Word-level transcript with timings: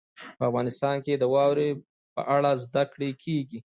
په 0.37 0.43
افغانستان 0.49 0.95
کې 1.05 1.13
د 1.17 1.23
واورې 1.33 1.69
په 2.15 2.21
اړه 2.35 2.51
زده 2.63 2.83
کړه 2.91 3.09
کېږي. 3.23 3.59